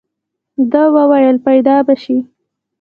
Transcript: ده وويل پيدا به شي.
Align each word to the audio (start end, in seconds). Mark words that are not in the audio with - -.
ده 0.71 0.83
وويل 0.97 1.37
پيدا 1.47 1.75
به 1.85 1.95
شي. 2.03 2.17